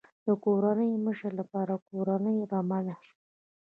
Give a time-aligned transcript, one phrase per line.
[0.25, 2.95] د کورنۍ مشر لپاره کورنۍ رمه ده.